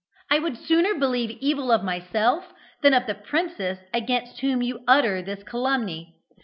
I 0.31 0.39
would 0.39 0.57
sooner 0.57 0.95
believe 0.95 1.29
evil 1.39 1.69
of 1.71 1.83
myself 1.83 2.45
than 2.81 2.95
of 2.95 3.05
the 3.05 3.13
princess 3.13 3.77
against 3.93 4.39
whom 4.39 4.63
you 4.63 4.83
utter 4.87 5.21
this 5.21 5.43
calumny. 5.43 6.15